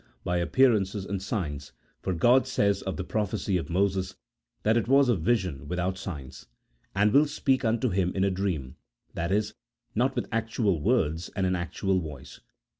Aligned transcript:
by 0.23 0.37
appearances 0.37 1.05
and 1.05 1.21
signs, 1.21 1.73
for 2.01 2.11
God 2.11 2.47
says 2.47 2.81
of 2.81 2.97
the 2.97 3.03
prophecy 3.03 3.55
of 3.57 3.69
Moses 3.69 4.15
that 4.63 4.75
it 4.75 4.87
was 4.87 5.09
a 5.09 5.15
vision 5.15 5.67
without 5.67 5.95
signs)," 5.95 6.47
and 6.95 7.13
will 7.13 7.27
speak 7.27 7.63
unto 7.63 7.89
him 7.89 8.11
in 8.15 8.23
a 8.23 8.31
dream" 8.31 8.77
(i.e. 9.15 9.41
not 9.93 10.15
with 10.15 10.27
actual 10.31 10.81
words 10.81 11.29
and 11.35 11.45
an 11.45 11.55
actual 11.55 11.99
voice). 11.99 12.39